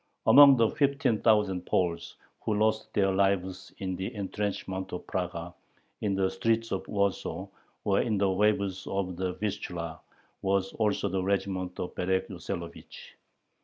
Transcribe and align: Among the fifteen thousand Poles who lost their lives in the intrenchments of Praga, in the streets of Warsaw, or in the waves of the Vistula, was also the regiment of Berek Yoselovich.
Among 0.25 0.57
the 0.57 0.71
fifteen 0.71 1.21
thousand 1.21 1.67
Poles 1.67 2.15
who 2.41 2.55
lost 2.55 2.91
their 2.95 3.11
lives 3.11 3.71
in 3.77 3.95
the 3.95 4.11
intrenchments 4.15 4.91
of 4.93 5.05
Praga, 5.05 5.53
in 6.01 6.15
the 6.15 6.27
streets 6.31 6.71
of 6.71 6.87
Warsaw, 6.87 7.45
or 7.83 8.01
in 8.01 8.17
the 8.17 8.31
waves 8.31 8.87
of 8.87 9.15
the 9.15 9.33
Vistula, 9.33 9.99
was 10.41 10.73
also 10.73 11.07
the 11.07 11.21
regiment 11.21 11.79
of 11.79 11.93
Berek 11.93 12.29
Yoselovich. 12.29 13.13